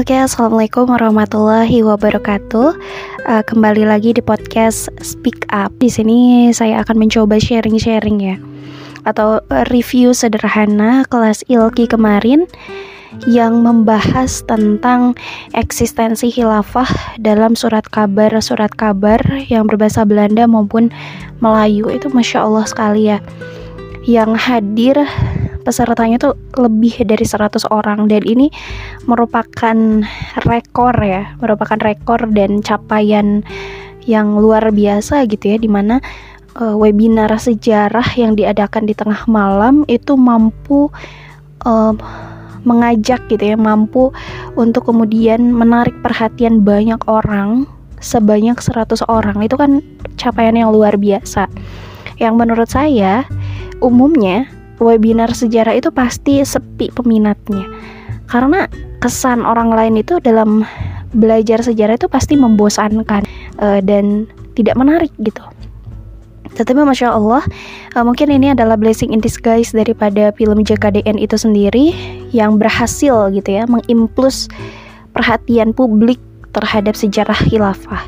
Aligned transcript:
Oke, 0.00 0.16
assalamualaikum 0.16 0.88
warahmatullahi 0.88 1.84
wabarakatuh. 1.84 2.72
Uh, 3.28 3.44
kembali 3.44 3.84
lagi 3.84 4.16
di 4.16 4.24
podcast 4.24 4.88
Speak 5.04 5.44
Up. 5.52 5.76
Di 5.76 5.92
sini 5.92 6.48
saya 6.56 6.80
akan 6.80 7.04
mencoba 7.04 7.36
sharing-sharing 7.36 8.16
ya, 8.16 8.40
atau 9.04 9.44
review 9.68 10.16
sederhana 10.16 11.04
kelas 11.12 11.44
ilki 11.52 11.84
kemarin 11.84 12.48
yang 13.28 13.60
membahas 13.60 14.40
tentang 14.48 15.20
eksistensi 15.52 16.32
khilafah 16.32 16.88
dalam 17.20 17.52
surat 17.52 17.84
kabar 17.84 18.32
surat 18.40 18.72
kabar 18.72 19.20
yang 19.52 19.68
berbahasa 19.68 20.08
Belanda 20.08 20.48
maupun 20.48 20.88
Melayu 21.44 21.92
itu 21.92 22.08
masya 22.08 22.48
Allah 22.48 22.64
sekali 22.64 23.12
ya. 23.12 23.20
Yang 24.04 24.30
hadir 24.40 24.96
pesertanya 25.60 26.16
tuh 26.16 26.34
lebih 26.56 27.04
dari 27.04 27.22
100 27.22 27.68
orang 27.68 28.08
dan 28.08 28.24
ini 28.24 28.48
merupakan 29.04 29.76
rekor 30.48 30.94
ya, 30.98 31.36
merupakan 31.38 31.76
rekor 31.78 32.24
dan 32.32 32.64
capaian 32.64 33.44
yang 34.08 34.40
luar 34.40 34.72
biasa 34.72 35.28
gitu 35.28 35.54
ya 35.54 35.56
di 35.60 35.68
mana 35.68 36.00
uh, 36.56 36.74
webinar 36.74 37.30
sejarah 37.30 38.16
yang 38.16 38.34
diadakan 38.34 38.88
di 38.88 38.96
tengah 38.96 39.28
malam 39.28 39.84
itu 39.86 40.16
mampu 40.16 40.88
uh, 41.68 41.92
mengajak 42.64 43.24
gitu 43.28 43.54
ya, 43.54 43.56
mampu 43.56 44.12
untuk 44.56 44.88
kemudian 44.88 45.52
menarik 45.52 45.96
perhatian 46.04 46.60
banyak 46.64 47.00
orang 47.08 47.64
sebanyak 48.00 48.56
100 48.56 49.04
orang. 49.08 49.36
Itu 49.44 49.56
kan 49.60 49.80
capaian 50.16 50.56
yang 50.56 50.72
luar 50.72 50.96
biasa. 50.96 51.48
Yang 52.20 52.34
menurut 52.36 52.68
saya 52.68 53.24
umumnya 53.80 54.44
webinar 54.80 55.32
sejarah 55.32 55.76
itu 55.76 55.88
pasti 55.92 56.40
sepi 56.44 56.92
peminatnya. 56.92 57.64
Karena 58.28 58.68
kesan 59.00 59.42
orang 59.42 59.72
lain 59.72 59.98
itu 60.00 60.20
dalam 60.20 60.62
belajar 61.10 61.64
sejarah 61.64 61.98
itu 61.98 62.06
pasti 62.06 62.38
membosankan 62.38 63.26
uh, 63.58 63.80
dan 63.82 64.30
tidak 64.54 64.78
menarik 64.78 65.10
gitu. 65.24 65.42
Tetapi 66.50 66.82
masya 66.82 67.14
Allah 67.14 67.42
uh, 67.94 68.04
mungkin 68.04 68.30
ini 68.30 68.54
adalah 68.54 68.74
blessing 68.74 69.14
in 69.14 69.22
disguise 69.22 69.70
daripada 69.70 70.34
film 70.34 70.62
JKDN 70.62 71.18
itu 71.18 71.38
sendiri 71.38 71.94
yang 72.34 72.58
berhasil 72.58 73.30
gitu 73.30 73.48
ya 73.48 73.64
mengimplus 73.66 74.50
perhatian 75.14 75.74
publik 75.74 76.18
terhadap 76.50 76.98
sejarah 76.98 77.38
khilafah. 77.46 78.06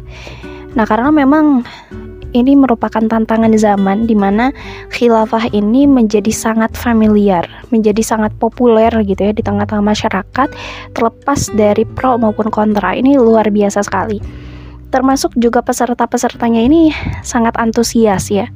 Nah 0.75 0.85
karena 0.87 1.11
memang 1.15 1.63
ini 2.33 2.57
merupakan 2.57 3.01
tantangan 3.01 3.53
zaman 3.57 4.05
di 4.09 4.17
mana 4.17 4.53
khilafah 4.93 5.53
ini 5.53 5.89
menjadi 5.89 6.33
sangat 6.33 6.73
familiar, 6.77 7.45
menjadi 7.69 8.01
sangat 8.01 8.33
populer 8.41 8.93
gitu 9.05 9.21
ya 9.21 9.33
di 9.33 9.45
tengah-tengah 9.45 9.85
masyarakat, 9.85 10.49
terlepas 10.97 11.41
dari 11.57 11.85
pro 11.85 12.17
maupun 12.17 12.49
kontra. 12.49 12.97
Ini 12.97 13.17
luar 13.21 13.49
biasa 13.49 13.85
sekali. 13.85 14.21
Termasuk 14.93 15.33
juga 15.41 15.65
peserta-pesertanya 15.65 16.61
ini 16.61 16.93
sangat 17.25 17.57
antusias 17.57 18.29
ya. 18.29 18.49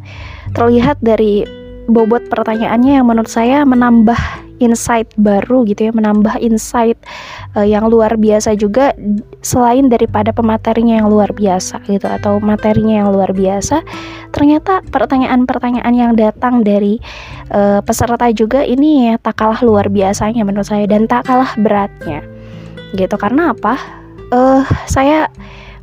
Terlihat 0.53 1.01
dari 1.01 1.49
bobot 1.89 2.29
pertanyaannya 2.29 3.01
yang 3.01 3.07
menurut 3.09 3.31
saya 3.31 3.65
menambah 3.65 4.45
insight 4.59 5.09
baru 5.21 5.65
gitu 5.69 5.89
ya, 5.89 5.93
menambah 5.93 6.41
insight 6.41 6.97
uh, 7.55 7.67
yang 7.67 7.89
luar 7.89 8.17
biasa 8.17 8.57
juga 8.57 8.93
selain 9.45 9.89
daripada 9.93 10.33
pematerinya 10.33 11.01
yang 11.03 11.09
luar 11.09 11.33
biasa 11.33 11.85
gitu 11.89 12.07
atau 12.09 12.41
materinya 12.41 13.05
yang 13.05 13.09
luar 13.13 13.33
biasa. 13.37 13.85
Ternyata 14.33 14.85
pertanyaan-pertanyaan 14.89 15.95
yang 15.95 16.13
datang 16.17 16.65
dari 16.65 17.01
uh, 17.53 17.81
peserta 17.85 18.29
juga 18.33 18.65
ini 18.65 19.13
ya, 19.13 19.15
tak 19.21 19.41
kalah 19.41 19.61
luar 19.65 19.89
biasanya 19.89 20.43
menurut 20.45 20.69
saya 20.69 20.85
dan 20.89 21.09
tak 21.09 21.29
kalah 21.29 21.53
beratnya. 21.61 22.25
Gitu 22.95 23.17
karena 23.19 23.53
apa? 23.53 23.77
Uh, 24.35 24.67
saya 24.91 25.30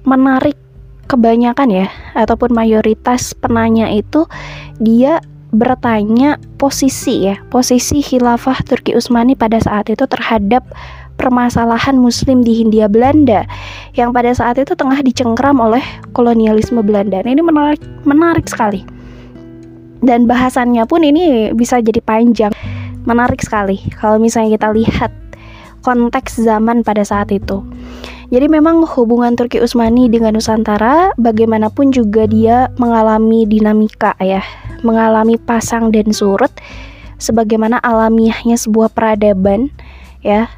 menarik 0.04 0.60
kebanyakan 1.08 1.70
ya 1.70 1.88
ataupun 2.16 2.52
mayoritas 2.56 3.36
penanya 3.38 3.92
itu 3.92 4.26
dia 4.80 5.20
bertanya 5.54 6.42
posisi 6.58 7.30
ya, 7.30 7.38
posisi 7.54 8.02
khilafah 8.02 8.66
Turki 8.66 8.98
Utsmani 8.98 9.38
pada 9.38 9.62
saat 9.62 9.88
itu 9.88 10.04
terhadap 10.10 10.66
permasalahan 11.16 11.94
muslim 11.94 12.42
di 12.42 12.66
Hindia 12.66 12.90
Belanda 12.90 13.46
yang 13.94 14.10
pada 14.10 14.34
saat 14.34 14.58
itu 14.58 14.74
tengah 14.74 14.98
dicengkram 15.06 15.62
oleh 15.62 15.86
kolonialisme 16.18 16.82
Belanda. 16.82 17.22
Nah, 17.22 17.32
ini 17.32 17.44
menarik 17.46 17.82
menarik 18.04 18.50
sekali. 18.50 18.82
Dan 20.04 20.28
bahasannya 20.28 20.84
pun 20.84 21.06
ini 21.06 21.56
bisa 21.56 21.80
jadi 21.80 22.02
panjang. 22.04 22.52
Menarik 23.08 23.40
sekali 23.40 23.80
kalau 24.00 24.20
misalnya 24.20 24.60
kita 24.60 24.70
lihat 24.74 25.12
konteks 25.84 26.40
zaman 26.40 26.82
pada 26.82 27.04
saat 27.06 27.30
itu. 27.32 27.62
Jadi 28.34 28.50
memang 28.50 28.82
hubungan 28.98 29.38
Turki 29.38 29.62
Utsmani 29.62 30.10
dengan 30.10 30.34
Nusantara 30.34 31.14
bagaimanapun 31.22 31.94
juga 31.94 32.26
dia 32.26 32.74
mengalami 32.82 33.46
dinamika 33.46 34.18
ya, 34.18 34.42
mengalami 34.82 35.38
pasang 35.38 35.94
dan 35.94 36.10
surut 36.10 36.50
sebagaimana 37.22 37.78
alamiahnya 37.86 38.58
sebuah 38.58 38.90
peradaban 38.90 39.70
ya. 40.26 40.50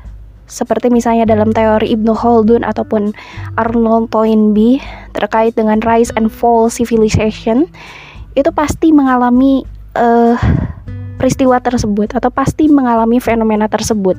Seperti 0.48 0.88
misalnya 0.88 1.28
dalam 1.28 1.52
teori 1.52 1.92
Ibnu 1.92 2.16
Khaldun 2.16 2.64
ataupun 2.64 3.12
Arnold 3.60 4.08
Toynbee 4.08 4.80
terkait 5.12 5.60
dengan 5.60 5.84
rise 5.84 6.16
and 6.16 6.32
fall 6.32 6.72
civilization 6.72 7.68
itu 8.40 8.56
pasti 8.56 8.96
mengalami 8.96 9.68
uh, 10.00 10.40
peristiwa 11.20 11.60
tersebut 11.60 12.16
atau 12.16 12.32
pasti 12.32 12.72
mengalami 12.72 13.20
fenomena 13.20 13.68
tersebut 13.68 14.16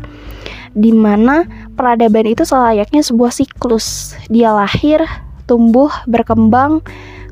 di 0.76 0.92
mana 0.92 1.48
peradaban 1.72 2.28
itu 2.28 2.44
selayaknya 2.44 3.00
sebuah 3.00 3.32
siklus. 3.32 4.12
Dia 4.28 4.52
lahir, 4.52 5.00
tumbuh, 5.48 5.88
berkembang, 6.04 6.84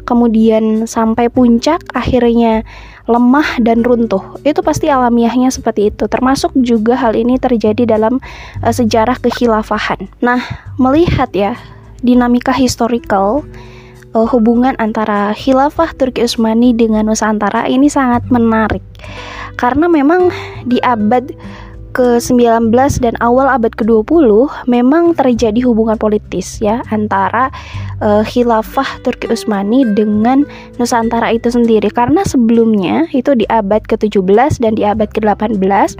kemudian 0.09 0.89
sampai 0.89 1.29
puncak, 1.29 1.85
akhirnya 1.93 2.65
lemah 3.05 3.61
dan 3.61 3.85
runtuh. 3.85 4.41
Itu 4.49 4.65
pasti 4.65 4.89
alamiahnya 4.89 5.53
seperti 5.53 5.93
itu. 5.93 6.09
Termasuk 6.09 6.57
juga 6.65 6.97
hal 6.97 7.13
ini 7.13 7.37
terjadi 7.37 7.85
dalam 7.85 8.17
uh, 8.65 8.73
sejarah 8.73 9.21
kekhilafahan. 9.21 10.09
Nah, 10.25 10.41
melihat 10.81 11.29
ya 11.37 11.61
dinamika 12.01 12.57
historical 12.57 13.45
uh, 14.17 14.27
hubungan 14.33 14.73
antara 14.81 15.37
khilafah 15.37 15.93
Turki 15.93 16.25
Utsmani 16.25 16.73
dengan 16.73 17.13
Nusantara 17.13 17.69
ini 17.69 17.93
sangat 17.93 18.25
menarik. 18.33 18.83
Karena 19.61 19.87
memang 19.87 20.33
di 20.65 20.81
abad 20.81 21.29
ke-19 21.95 22.75
dan 22.99 23.15
awal 23.23 23.47
abad 23.47 23.71
ke-20 23.79 24.27
memang 24.67 25.15
terjadi 25.15 25.63
hubungan 25.63 25.95
politis 25.95 26.59
ya 26.59 26.83
antara 26.91 27.55
uh, 28.03 28.27
khilafah 28.27 29.01
Turki 29.07 29.31
Utsmani 29.31 29.87
dengan 29.95 30.43
Nusantara 30.77 31.31
itu 31.31 31.55
sendiri 31.55 31.89
karena 31.95 32.27
sebelumnya 32.27 33.07
itu 33.15 33.39
di 33.39 33.47
abad 33.47 33.87
ke-17 33.87 34.59
dan 34.59 34.75
di 34.75 34.83
abad 34.83 35.07
ke-18 35.15 35.95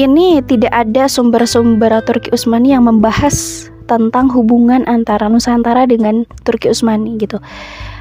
ini 0.00 0.40
tidak 0.48 0.72
ada 0.72 1.04
sumber-sumber 1.04 1.92
Turki 2.08 2.32
Utsmani 2.32 2.72
yang 2.72 2.88
membahas 2.88 3.68
tentang 3.84 4.32
hubungan 4.32 4.86
antara 4.88 5.28
Nusantara 5.28 5.84
dengan 5.84 6.24
Turki 6.46 6.72
Utsmani 6.72 7.20
gitu. 7.20 7.36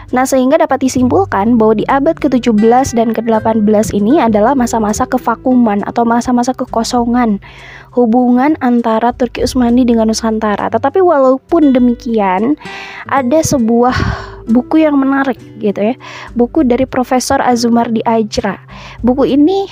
Nah, 0.09 0.25
sehingga 0.25 0.57
dapat 0.57 0.81
disimpulkan 0.81 1.61
bahwa 1.61 1.77
di 1.77 1.85
abad 1.85 2.17
ke-17 2.17 2.97
dan 2.97 3.13
ke-18 3.13 3.93
ini 3.93 4.17
adalah 4.17 4.57
masa-masa 4.57 5.05
kevakuman 5.05 5.85
atau 5.85 6.01
masa-masa 6.01 6.49
kekosongan 6.57 7.37
hubungan 7.93 8.57
antara 8.65 9.13
Turki 9.13 9.45
Utsmani 9.45 9.85
dengan 9.85 10.09
Nusantara. 10.09 10.73
Tetapi 10.73 10.97
walaupun 10.97 11.77
demikian, 11.77 12.57
ada 13.05 13.39
sebuah 13.45 13.93
buku 14.49 14.81
yang 14.81 14.97
menarik 14.97 15.37
gitu 15.61 15.93
ya. 15.93 15.95
Buku 16.33 16.65
dari 16.65 16.89
Profesor 16.89 17.37
Azumar 17.45 17.93
di 17.93 18.01
Ajra. 18.01 18.57
Buku 19.05 19.29
ini 19.29 19.69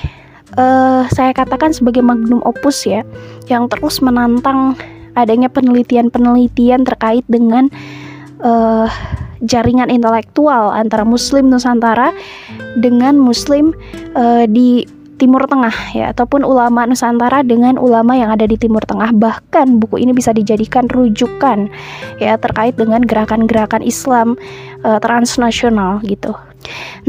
uh, 0.53 1.09
saya 1.09 1.33
katakan 1.33 1.73
sebagai 1.73 2.05
magnum 2.05 2.45
opus 2.45 2.85
ya, 2.85 3.01
yang 3.49 3.65
terus 3.73 4.05
menantang 4.05 4.77
adanya 5.17 5.49
penelitian-penelitian 5.49 6.85
terkait 6.85 7.25
dengan 7.25 7.73
uh, 8.45 8.85
jaringan 9.43 9.91
intelektual 9.91 10.73
antara 10.73 11.03
Muslim 11.03 11.49
Nusantara 11.51 12.13
dengan 12.77 13.17
Muslim 13.17 13.73
uh, 14.15 14.45
di 14.49 14.85
Timur 15.17 15.49
Tengah 15.49 15.73
ya 15.97 16.13
ataupun 16.13 16.45
ulama 16.45 16.85
Nusantara 16.85 17.41
dengan 17.41 17.81
ulama 17.81 18.13
yang 18.13 18.29
ada 18.29 18.45
di 18.45 18.53
Timur 18.53 18.85
Tengah 18.85 19.09
bahkan 19.17 19.81
buku 19.81 19.97
ini 19.97 20.13
bisa 20.13 20.29
dijadikan 20.29 20.85
rujukan 20.85 21.73
ya 22.21 22.37
terkait 22.37 22.77
dengan 22.77 23.01
gerakan-gerakan 23.01 23.81
Islam 23.81 24.37
uh, 24.85 25.01
transnasional 25.01 26.05
gitu. 26.05 26.37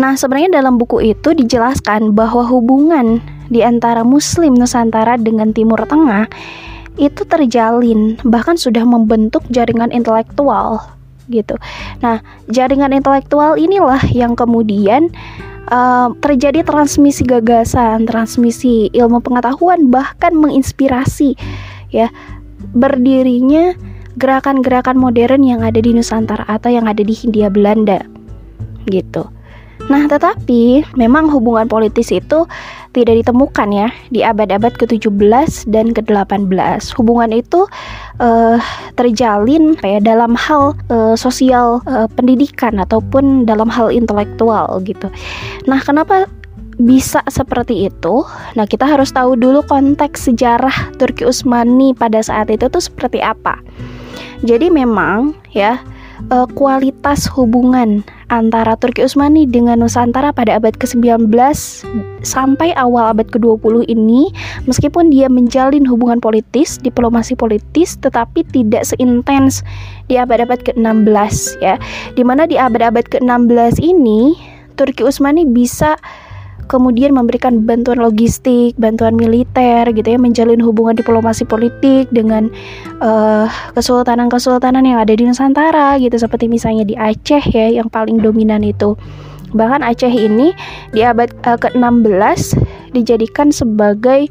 Nah, 0.01 0.17
sebenarnya 0.17 0.61
dalam 0.61 0.81
buku 0.81 1.05
itu 1.05 1.37
dijelaskan 1.37 2.17
bahwa 2.17 2.49
hubungan 2.49 3.21
di 3.53 3.61
antara 3.61 4.05
Muslim 4.05 4.57
Nusantara 4.57 5.21
dengan 5.21 5.53
Timur 5.53 5.85
Tengah 5.85 6.29
itu 6.99 7.23
terjalin 7.29 8.19
bahkan 8.27 8.59
sudah 8.59 8.83
membentuk 8.83 9.47
jaringan 9.53 9.95
intelektual 9.95 10.98
gitu. 11.29 11.55
Nah, 12.01 12.21
jaringan 12.49 12.93
intelektual 12.97 13.57
inilah 13.57 14.01
yang 14.13 14.35
kemudian 14.35 15.13
uh, 15.71 16.13
terjadi 16.25 16.65
transmisi 16.65 17.25
gagasan, 17.25 18.09
transmisi 18.09 18.89
ilmu 18.93 19.21
pengetahuan 19.21 19.93
bahkan 19.93 20.35
menginspirasi 20.35 21.37
ya 21.93 22.13
berdirinya 22.75 23.73
gerakan-gerakan 24.19 24.99
modern 24.99 25.47
yang 25.47 25.63
ada 25.63 25.79
di 25.79 25.95
Nusantara 25.95 26.43
atau 26.51 26.69
yang 26.75 26.91
ada 26.91 27.01
di 27.01 27.15
Hindia 27.15 27.49
Belanda 27.49 28.03
gitu. 28.91 29.31
Nah, 29.87 30.11
tetapi 30.11 30.85
memang 30.99 31.31
hubungan 31.31 31.71
politis 31.71 32.11
itu 32.11 32.45
tidak 32.99 33.23
ditemukan 33.23 33.69
ya 33.71 33.89
di 34.11 34.21
abad-abad 34.27 34.75
ke-17 34.75 35.71
dan 35.71 35.95
ke-18. 35.95 36.83
Hubungan 36.99 37.31
itu 37.31 37.71
uh, 38.19 38.59
terjalin 38.99 39.79
kayak 39.79 40.03
dalam 40.03 40.35
hal 40.35 40.75
uh, 40.91 41.15
sosial 41.15 41.79
uh, 41.87 42.11
pendidikan 42.19 42.83
ataupun 42.83 43.47
dalam 43.47 43.71
hal 43.71 43.95
intelektual 43.95 44.83
gitu. 44.83 45.06
Nah, 45.71 45.79
kenapa 45.79 46.27
bisa 46.83 47.23
seperti 47.31 47.87
itu? 47.87 48.27
Nah, 48.59 48.67
kita 48.67 48.87
harus 48.87 49.15
tahu 49.15 49.39
dulu 49.39 49.62
konteks 49.67 50.31
sejarah 50.31 50.94
Turki 50.99 51.23
Utsmani 51.23 51.94
pada 51.94 52.19
saat 52.19 52.51
itu 52.51 52.67
tuh 52.67 52.83
seperti 52.83 53.23
apa. 53.23 53.59
Jadi 54.47 54.71
memang 54.71 55.35
ya 55.51 55.83
kualitas 56.55 57.31
hubungan 57.31 58.03
antara 58.29 58.77
Turki 58.77 59.05
Utsmani 59.05 59.49
dengan 59.49 59.81
Nusantara 59.81 60.33
pada 60.33 60.61
abad 60.61 60.77
ke-19 60.77 61.33
sampai 62.21 62.77
awal 62.77 63.17
abad 63.17 63.29
ke-20 63.33 63.89
ini 63.89 64.29
meskipun 64.69 65.09
dia 65.09 65.33
menjalin 65.33 65.89
hubungan 65.89 66.21
politis, 66.21 66.77
diplomasi 66.81 67.33
politis 67.33 67.97
tetapi 68.01 68.45
tidak 68.53 68.85
seintens 68.85 69.65
di 70.13 70.21
abad-abad 70.21 70.61
ke-16 70.65 71.61
ya. 71.65 71.81
Di 72.17 72.23
mana 72.25 72.45
di 72.45 72.61
abad-abad 72.61 73.09
ke-16 73.09 73.81
ini 73.81 74.37
Turki 74.79 75.03
Utsmani 75.03 75.43
bisa 75.43 75.99
kemudian 76.69 77.17
memberikan 77.17 77.65
bantuan 77.65 77.99
logistik, 77.99 78.76
bantuan 78.76 79.17
militer 79.17 79.88
gitu 79.91 80.05
ya, 80.05 80.19
menjalin 80.20 80.61
hubungan 80.61 80.94
diplomasi 80.94 81.49
politik 81.49 82.06
dengan 82.12 82.53
uh, 83.00 83.49
kesultanan-kesultanan 83.73 84.85
yang 84.85 85.00
ada 85.00 85.17
di 85.17 85.25
Nusantara 85.25 85.97
gitu 85.99 86.15
seperti 86.15 86.47
misalnya 86.47 86.85
di 86.85 86.94
Aceh 86.94 87.43
ya 87.49 87.73
yang 87.73 87.88
paling 87.88 88.20
dominan 88.20 88.61
itu. 88.61 88.94
Bahkan 89.56 89.81
Aceh 89.81 90.12
ini 90.12 90.53
di 90.93 91.00
abad 91.00 91.32
uh, 91.49 91.56
ke-16 91.56 92.61
dijadikan 92.93 93.49
sebagai 93.49 94.29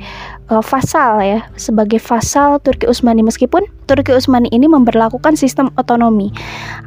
uh, 0.52 0.64
fasal 0.64 1.20
ya, 1.24 1.40
sebagai 1.60 2.00
fasal 2.00 2.60
Turki 2.64 2.88
Utsmani 2.88 3.24
meskipun 3.24 3.64
Turki 3.88 4.12
Utsmani 4.16 4.52
ini 4.52 4.68
memperlakukan 4.68 5.36
sistem 5.40 5.72
otonomi. 5.80 6.32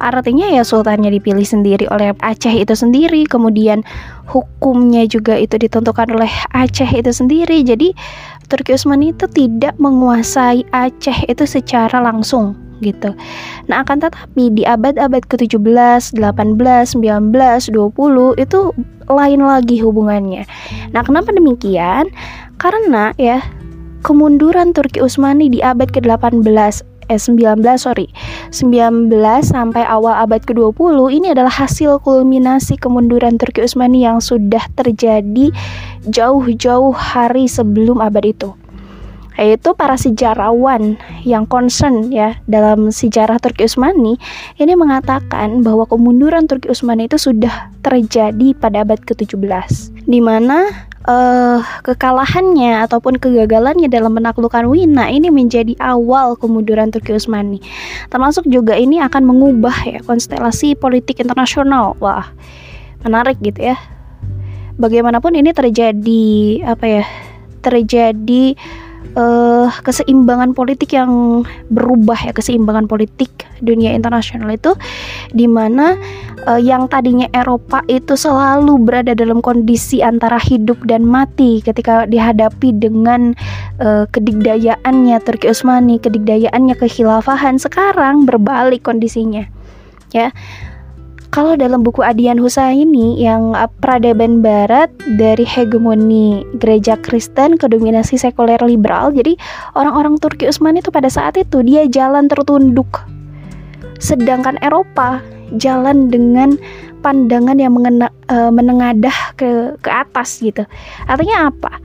Artinya 0.01 0.49
ya 0.49 0.61
sultannya 0.65 1.09
dipilih 1.13 1.45
sendiri 1.45 1.85
oleh 1.89 2.13
Aceh 2.21 2.53
itu 2.53 2.73
sendiri, 2.73 3.25
kemudian 3.25 3.81
hukumnya 4.29 5.05
juga 5.09 5.37
itu 5.37 5.57
ditentukan 5.57 6.13
oleh 6.13 6.29
Aceh 6.53 6.89
itu 6.89 7.11
sendiri. 7.13 7.65
Jadi 7.65 7.93
Turki 8.49 8.75
Utsmani 8.75 9.13
itu 9.15 9.25
tidak 9.31 9.77
menguasai 9.77 10.65
Aceh 10.73 11.25
itu 11.29 11.43
secara 11.45 12.01
langsung 12.03 12.57
gitu. 12.81 13.13
Nah, 13.69 13.85
akan 13.85 14.01
tetapi 14.01 14.49
di 14.57 14.65
abad-abad 14.65 15.23
ke-17, 15.29 16.17
18, 16.17 16.97
19, 16.97 17.69
20 17.69 18.41
itu 18.41 18.59
lain 19.05 19.41
lagi 19.45 19.77
hubungannya. 19.79 20.43
Nah, 20.91 21.01
kenapa 21.05 21.29
demikian? 21.31 22.09
Karena 22.61 23.09
ya 23.17 23.41
kemunduran 24.05 24.77
Turki 24.77 25.01
Utsmani 25.01 25.49
di 25.49 25.65
abad 25.65 25.89
ke-18 25.89 26.45
eh 27.09 27.17
19 27.17 27.59
sorry 27.75 28.07
19 28.55 29.11
sampai 29.43 29.83
awal 29.83 30.15
abad 30.15 30.45
ke-20 30.45 30.95
ini 31.11 31.33
adalah 31.33 31.51
hasil 31.51 31.99
kulminasi 32.05 32.77
kemunduran 32.77 33.35
Turki 33.41 33.65
Utsmani 33.65 34.05
yang 34.05 34.21
sudah 34.21 34.61
terjadi 34.77 35.49
jauh-jauh 36.07 36.93
hari 36.93 37.49
sebelum 37.49 37.99
abad 37.99 38.29
itu 38.29 38.53
yaitu 39.39 39.71
para 39.75 39.95
sejarawan 39.95 40.99
yang 41.23 41.47
concern 41.47 42.11
ya 42.11 42.35
dalam 42.51 42.91
sejarah 42.91 43.39
Turki 43.39 43.67
Utsmani 43.67 44.19
ini 44.59 44.73
mengatakan 44.75 45.63
bahwa 45.63 45.87
kemunduran 45.87 46.47
Turki 46.51 46.67
Utsmani 46.67 47.07
itu 47.07 47.15
sudah 47.15 47.71
terjadi 47.79 48.51
pada 48.59 48.83
abad 48.83 48.99
ke-17 49.01 49.95
di 50.03 50.19
mana 50.19 50.67
uh, 51.07 51.59
kekalahannya 51.85 52.85
ataupun 52.85 53.17
kegagalannya 53.17 53.89
dalam 53.89 54.17
menaklukkan 54.17 54.67
Wina 54.69 55.09
ini 55.09 55.33
menjadi 55.33 55.73
awal 55.81 56.37
kemunduran 56.37 56.93
Turki 56.93 57.15
Utsmani. 57.15 57.63
Termasuk 58.11 58.45
juga 58.49 58.77
ini 58.77 59.01
akan 59.01 59.23
mengubah 59.25 59.75
ya 59.87 59.99
konstelasi 60.05 60.77
politik 60.77 61.21
internasional. 61.21 61.97
Wah, 61.97 62.29
menarik 63.05 63.39
gitu 63.41 63.73
ya. 63.73 63.77
Bagaimanapun 64.77 65.37
ini 65.37 65.53
terjadi 65.53 66.25
apa 66.65 66.85
ya? 67.01 67.05
Terjadi 67.61 68.57
uh, 69.15 69.67
keseimbangan 69.83 70.55
politik 70.55 70.95
yang 70.95 71.43
berubah 71.71 72.17
ya 72.17 72.31
keseimbangan 72.31 72.87
politik 72.87 73.29
dunia 73.61 73.93
internasional 73.93 74.49
itu 74.51 74.73
di 75.35 75.45
mana 75.45 75.97
uh, 76.47 76.61
yang 76.61 76.87
tadinya 76.87 77.27
Eropa 77.35 77.83
itu 77.85 78.17
selalu 78.17 78.77
berada 78.81 79.13
dalam 79.13 79.43
kondisi 79.43 80.01
antara 80.01 80.39
hidup 80.41 80.79
dan 80.87 81.05
mati 81.05 81.61
ketika 81.61 82.07
dihadapi 82.07 82.73
dengan 82.75 83.37
uh, 83.81 84.07
kedigdayaannya 84.09 85.17
Turki 85.21 85.51
Utsmani 85.51 86.01
kedigdayaannya 86.01 86.75
kekhilafahan 86.79 87.61
sekarang 87.61 88.25
berbalik 88.25 88.85
kondisinya 88.85 89.45
ya 90.11 90.31
kalau 91.31 91.55
dalam 91.55 91.79
buku 91.81 92.03
Adian 92.03 92.35
Husaini 92.35 93.15
yang 93.15 93.55
uh, 93.55 93.71
peradaban 93.79 94.43
barat 94.43 94.91
dari 95.15 95.47
hegemoni 95.47 96.43
gereja 96.59 96.99
Kristen 96.99 97.55
ke 97.55 97.71
dominasi 97.71 98.19
sekuler 98.19 98.59
liberal, 98.59 99.15
jadi 99.15 99.39
orang-orang 99.79 100.19
Turki 100.19 100.51
Utsmani 100.51 100.83
itu 100.83 100.91
pada 100.91 101.07
saat 101.07 101.39
itu 101.39 101.63
dia 101.63 101.87
jalan 101.87 102.27
tertunduk. 102.27 103.07
Sedangkan 104.03 104.59
Eropa 104.59 105.23
jalan 105.55 106.11
dengan 106.11 106.59
pandangan 106.99 107.55
yang 107.55 107.79
mengena, 107.79 108.11
uh, 108.27 108.51
menengadah 108.51 109.33
ke 109.39 109.79
ke 109.79 109.89
atas 109.89 110.43
gitu. 110.43 110.67
Artinya 111.07 111.47
apa? 111.47 111.79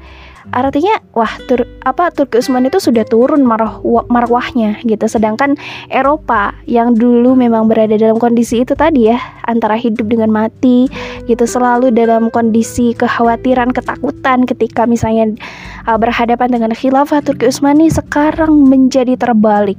Artinya 0.55 1.03
wah 1.15 1.31
tur, 1.47 1.67
apa 1.83 2.11
Turki 2.15 2.39
Utsmani 2.43 2.69
itu 2.71 2.79
sudah 2.79 3.03
turun 3.07 3.43
marwah, 3.43 3.81
marwahnya 4.07 4.79
gitu. 4.85 5.07
Sedangkan 5.07 5.59
Eropa 5.91 6.55
yang 6.69 6.95
dulu 6.95 7.35
memang 7.35 7.67
berada 7.71 7.95
dalam 7.99 8.19
kondisi 8.21 8.63
itu 8.63 8.75
tadi 8.79 9.11
ya 9.11 9.19
antara 9.47 9.79
hidup 9.79 10.07
dengan 10.07 10.31
mati 10.31 10.91
gitu 11.27 11.45
selalu 11.47 11.95
dalam 11.95 12.29
kondisi 12.31 12.95
kekhawatiran 12.95 13.71
ketakutan 13.71 14.47
ketika 14.47 14.85
misalnya 14.87 15.35
uh, 15.87 15.99
berhadapan 15.99 16.51
dengan 16.51 16.71
khilafah 16.75 17.23
Turki 17.23 17.51
Utsmani 17.51 17.91
sekarang 17.91 18.53
menjadi 18.67 19.15
terbalik. 19.19 19.79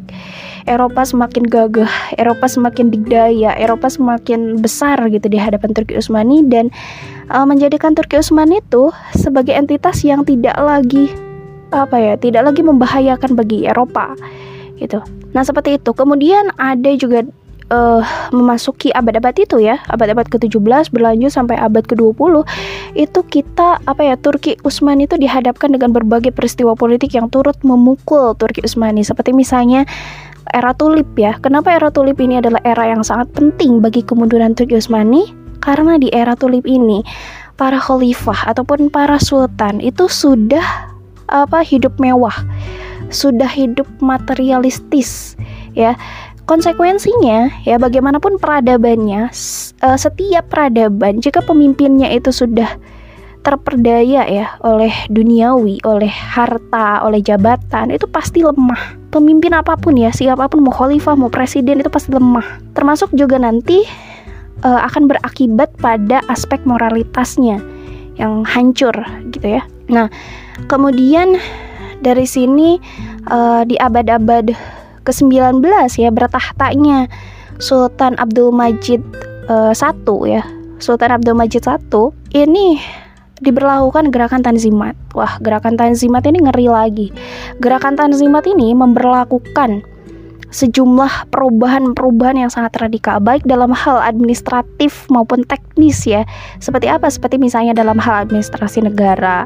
Eropa 0.67 1.07
semakin 1.07 1.47
gagah, 1.47 1.87
Eropa 2.19 2.51
semakin 2.51 2.91
digdaya, 2.91 3.55
Eropa 3.55 3.87
semakin 3.87 4.59
besar 4.59 4.99
gitu 5.07 5.31
di 5.31 5.39
hadapan 5.39 5.71
Turki 5.71 5.95
Utsmani 5.95 6.43
dan 6.43 6.67
uh, 7.31 7.45
menjadikan 7.47 7.93
Turki 7.95 8.19
Utsmani 8.19 8.59
itu 8.63 8.91
sebagai 9.15 9.55
entitas 9.55 10.03
yang 10.03 10.23
tidak 10.23 10.55
lagi 10.57 11.11
apa 11.71 11.99
ya, 11.99 12.13
tidak 12.15 12.47
lagi 12.47 12.61
membahayakan 12.63 13.35
bagi 13.35 13.67
Eropa 13.67 14.15
gitu. 14.79 15.03
Nah, 15.35 15.43
seperti 15.43 15.75
itu. 15.81 15.91
Kemudian 15.91 16.53
ada 16.55 16.91
juga 16.95 17.27
uh, 17.71 18.01
memasuki 18.31 18.93
abad-abad 18.95 19.35
itu 19.35 19.59
ya, 19.59 19.81
abad-abad 19.91 20.31
ke-17 20.31 20.93
berlanjut 20.93 21.31
sampai 21.33 21.59
abad 21.59 21.83
ke-20 21.83 22.45
itu 22.95 23.19
kita 23.27 23.83
apa 23.83 24.01
ya 24.01 24.15
Turki 24.15 24.55
Utsmani 24.63 25.05
itu 25.05 25.19
dihadapkan 25.19 25.73
dengan 25.75 25.91
berbagai 25.91 26.31
peristiwa 26.31 26.73
politik 26.73 27.13
yang 27.13 27.27
turut 27.27 27.57
memukul 27.61 28.33
Turki 28.39 28.63
Utsmani 28.63 29.03
seperti 29.03 29.35
misalnya 29.35 29.83
era 30.55 30.71
tulip 30.71 31.07
ya. 31.19 31.35
Kenapa 31.43 31.75
era 31.75 31.91
tulip 31.91 32.17
ini 32.23 32.39
adalah 32.39 32.63
era 32.63 32.87
yang 32.87 33.03
sangat 33.03 33.27
penting 33.35 33.83
bagi 33.83 33.99
kemunduran 34.05 34.55
Turki 34.55 34.79
Utsmani? 34.79 35.46
Karena 35.63 35.97
di 35.97 36.07
era 36.13 36.37
tulip 36.37 36.63
ini 36.65 37.01
para 37.57 37.81
khalifah 37.81 38.47
ataupun 38.53 38.93
para 38.93 39.17
sultan 39.17 39.81
itu 39.81 40.05
sudah 40.05 40.93
apa 41.27 41.59
hidup 41.65 41.97
mewah, 41.99 42.35
sudah 43.09 43.49
hidup 43.49 43.87
materialistis 43.99 45.35
ya. 45.75 45.97
Konsekuensinya 46.47 47.67
ya 47.67 47.75
bagaimanapun 47.75 48.39
peradabannya 48.39 49.27
eh, 49.83 49.97
setiap 49.99 50.47
peradaban 50.47 51.19
jika 51.19 51.43
pemimpinnya 51.43 52.07
itu 52.07 52.31
sudah 52.31 52.79
terperdaya 53.47 54.27
ya 54.27 54.59
oleh 54.59 54.91
duniawi, 55.07 55.79
oleh 55.87 56.11
harta, 56.11 56.99
oleh 57.07 57.23
jabatan, 57.23 57.95
itu 57.95 58.03
pasti 58.11 58.43
lemah. 58.43 58.99
Pemimpin 59.07 59.55
apa 59.55 59.79
pun 59.79 59.95
ya, 59.95 60.11
siapa 60.11 60.51
pun 60.51 60.67
mau 60.67 60.75
khalifah, 60.75 61.15
mau 61.15 61.31
presiden 61.31 61.79
itu 61.79 61.87
pasti 61.87 62.11
lemah. 62.11 62.43
Termasuk 62.75 63.15
juga 63.15 63.39
nanti 63.39 63.87
uh, 64.63 64.81
akan 64.87 65.09
berakibat 65.09 65.73
pada 65.77 66.21
aspek 66.31 66.61
moralitasnya 66.63 67.61
yang 68.17 68.41
hancur 68.47 68.93
gitu 69.29 69.59
ya. 69.59 69.63
Nah, 69.87 70.09
kemudian 70.65 71.37
dari 72.01 72.25
sini 72.25 72.81
uh, 73.29 73.61
di 73.65 73.77
abad-abad 73.77 74.53
ke-19 75.05 75.63
ya 75.97 76.09
bertahtanya 76.11 77.07
Sultan 77.57 78.17
Abdul 78.17 78.53
Majid 78.53 79.01
uh, 79.49 79.73
ya. 80.25 80.43
Sultan 80.77 81.09
Abdul 81.09 81.33
Majid 81.33 81.65
I 81.65 82.45
ini 82.45 82.77
diberlakukan 83.41 84.13
gerakan 84.13 84.45
Tanzimat. 84.45 84.93
Wah, 85.17 85.41
gerakan 85.41 85.73
Tanzimat 85.73 86.25
ini 86.29 86.45
ngeri 86.45 86.67
lagi. 86.69 87.07
Gerakan 87.61 87.97
Tanzimat 87.97 88.45
ini 88.45 88.77
memberlakukan 88.77 89.96
sejumlah 90.57 91.29
perubahan-perubahan 91.29 92.41
yang 92.41 92.49
sangat 92.49 92.73
radikal 92.81 93.21
baik 93.21 93.45
dalam 93.45 93.69
hal 93.69 94.01
administratif 94.01 95.05
maupun 95.13 95.45
teknis 95.45 96.01
ya. 96.09 96.25
Seperti 96.57 96.89
apa? 96.89 97.13
Seperti 97.13 97.37
misalnya 97.37 97.77
dalam 97.77 98.01
hal 98.01 98.25
administrasi 98.25 98.81
negara. 98.81 99.45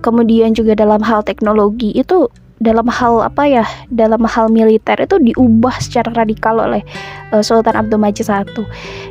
Kemudian 0.00 0.56
juga 0.56 0.72
dalam 0.72 1.04
hal 1.04 1.20
teknologi 1.28 1.92
itu 1.92 2.32
dalam 2.56 2.88
hal 2.88 3.20
apa 3.20 3.44
ya 3.44 3.64
dalam 3.92 4.24
hal 4.24 4.48
militer 4.48 4.96
itu 4.96 5.20
diubah 5.20 5.76
secara 5.76 6.24
radikal 6.24 6.56
oleh 6.56 6.80
uh, 7.36 7.44
Sultan 7.44 7.76
Abdul 7.76 8.00
Majid 8.00 8.32
I 8.32 8.48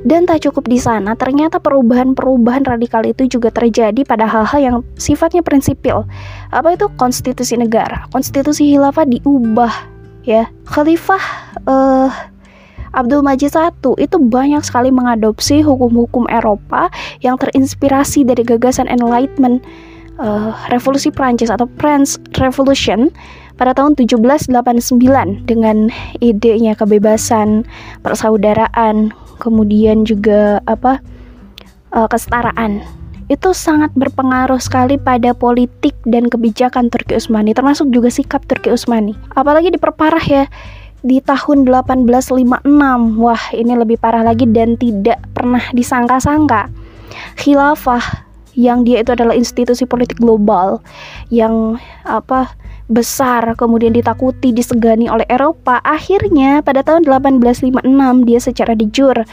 dan 0.02 0.26
tak 0.26 0.50
cukup 0.50 0.66
di 0.66 0.82
sana 0.82 1.14
ternyata 1.14 1.62
perubahan-perubahan 1.62 2.66
radikal 2.66 3.06
itu 3.06 3.30
juga 3.30 3.54
terjadi 3.54 4.02
pada 4.02 4.26
hal-hal 4.26 4.60
yang 4.60 4.78
sifatnya 4.98 5.46
prinsipil 5.46 6.10
apa 6.50 6.74
itu 6.74 6.90
konstitusi 6.98 7.54
negara 7.54 8.10
konstitusi 8.10 8.74
khilafah 8.74 9.06
diubah 9.06 9.95
ya 10.26 10.50
Khalifah 10.68 11.24
uh, 11.70 12.10
Abdul 12.96 13.22
Majid 13.22 13.52
I 13.54 13.70
itu 14.00 14.18
banyak 14.18 14.64
sekali 14.64 14.88
mengadopsi 14.90 15.60
hukum-hukum 15.60 16.26
Eropa 16.32 16.88
yang 17.20 17.36
terinspirasi 17.36 18.24
dari 18.24 18.42
gagasan 18.42 18.88
Enlightenment 18.88 19.62
uh, 20.18 20.56
revolusi 20.72 21.12
Prancis 21.12 21.52
atau 21.52 21.68
French 21.76 22.16
Revolution 22.40 23.12
pada 23.56 23.72
tahun 23.72 23.96
1789 23.96 24.52
dengan 25.48 25.88
idenya 26.20 26.76
kebebasan, 26.76 27.64
persaudaraan, 28.04 29.16
kemudian 29.40 30.04
juga 30.04 30.60
apa 30.68 31.00
uh, 31.96 32.08
kesetaraan. 32.08 32.84
Itu 33.26 33.58
sangat 33.58 33.90
berpengaruh 33.98 34.62
sekali 34.62 35.02
pada 35.02 35.34
politik 35.34 35.98
dan 36.06 36.30
kebijakan 36.30 36.94
Turki 36.94 37.18
Utsmani 37.18 37.58
termasuk 37.58 37.90
juga 37.90 38.14
sikap 38.14 38.46
Turki 38.46 38.70
Utsmani. 38.70 39.18
Apalagi 39.34 39.74
diperparah 39.74 40.26
ya 40.26 40.46
di 41.02 41.22
tahun 41.22 41.66
1856. 41.66 42.66
Wah, 43.18 43.44
ini 43.54 43.74
lebih 43.74 43.98
parah 43.98 44.26
lagi 44.26 44.46
dan 44.50 44.78
tidak 44.78 45.22
pernah 45.34 45.62
disangka-sangka. 45.74 46.70
Khilafah 47.42 48.26
yang 48.58 48.88
dia 48.88 49.04
itu 49.04 49.14
adalah 49.14 49.36
institusi 49.38 49.84
politik 49.86 50.18
global 50.18 50.82
yang 51.30 51.78
apa 52.08 52.56
besar 52.86 53.58
kemudian 53.58 53.92
ditakuti 53.92 54.54
disegani 54.54 55.10
oleh 55.10 55.26
Eropa 55.26 55.82
akhirnya 55.82 56.62
pada 56.62 56.86
tahun 56.86 57.04
1856 57.10 57.82
dia 58.30 58.40
secara 58.40 58.74
dijur 58.78 59.26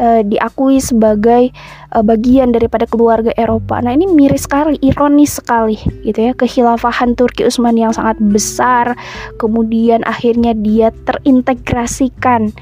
uh, 0.00 0.20
diakui 0.24 0.80
sebagai 0.80 1.52
uh, 1.92 2.04
bagian 2.04 2.52
daripada 2.52 2.84
keluarga 2.88 3.32
Eropa. 3.36 3.80
Nah, 3.80 3.92
ini 3.92 4.08
miris 4.08 4.44
sekali, 4.48 4.80
ironis 4.80 5.40
sekali 5.40 5.76
gitu 6.04 6.18
ya, 6.18 6.32
kekhilafahan 6.36 7.16
Turki 7.16 7.44
Utsmani 7.44 7.84
yang 7.84 7.94
sangat 7.94 8.16
besar 8.20 8.96
kemudian 9.36 10.04
akhirnya 10.04 10.52
dia 10.56 10.92
terintegrasikan 11.04 12.52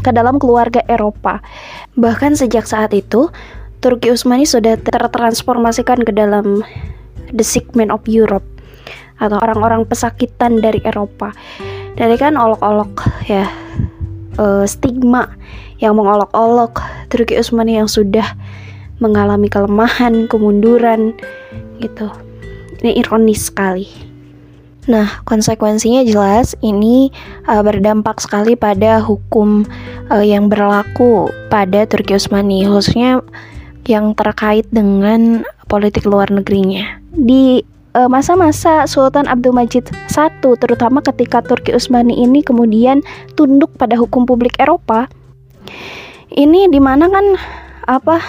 ke 0.00 0.10
dalam 0.10 0.40
keluarga 0.42 0.82
Eropa. 0.90 1.38
Bahkan 1.94 2.34
sejak 2.34 2.66
saat 2.66 2.90
itu 2.96 3.30
Turki 3.84 4.10
Utsmani 4.10 4.48
sudah 4.48 4.80
tertransformasikan 4.80 6.02
ke 6.02 6.12
dalam 6.12 6.64
the 7.30 7.44
sick 7.44 7.68
man 7.76 7.92
of 7.92 8.00
Europe 8.08 8.44
atau 9.22 9.38
orang-orang 9.38 9.86
pesakitan 9.86 10.58
dari 10.58 10.82
Eropa. 10.82 11.30
Dari 11.94 12.18
kan 12.18 12.34
olok-olok 12.34 13.06
ya 13.30 13.46
uh, 14.38 14.66
stigma 14.66 15.30
yang 15.78 15.98
mengolok-olok 15.98 16.82
Turki 17.10 17.38
Utsmani 17.38 17.78
yang 17.78 17.90
sudah 17.90 18.36
mengalami 19.02 19.50
kelemahan, 19.50 20.30
kemunduran 20.30 21.14
gitu. 21.82 22.10
Ini 22.84 23.00
ironis 23.00 23.48
sekali. 23.50 23.88
Nah, 24.84 25.24
konsekuensinya 25.24 26.04
jelas 26.04 26.52
ini 26.60 27.08
uh, 27.48 27.64
berdampak 27.64 28.20
sekali 28.20 28.52
pada 28.52 29.00
hukum 29.00 29.64
uh, 30.12 30.20
yang 30.20 30.52
berlaku 30.52 31.32
pada 31.48 31.88
Turki 31.88 32.20
Utsmani, 32.20 32.68
khususnya 32.68 33.24
yang 33.88 34.12
terkait 34.12 34.68
dengan 34.68 35.44
politik 35.68 36.04
luar 36.08 36.28
negerinya. 36.32 37.00
Di 37.12 37.60
eh, 37.92 38.08
masa-masa 38.08 38.88
Sultan 38.88 39.28
Abdul 39.28 39.52
Majid 39.52 39.92
I, 39.92 40.28
terutama 40.56 41.04
ketika 41.04 41.44
Turki 41.44 41.76
Utsmani 41.76 42.16
ini 42.16 42.40
kemudian 42.40 43.04
tunduk 43.36 43.76
pada 43.76 43.92
hukum 44.00 44.24
publik 44.24 44.56
Eropa, 44.56 45.08
ini 46.34 46.66
di 46.68 46.80
mana 46.82 47.06
kan 47.10 47.36
apa 47.84 48.20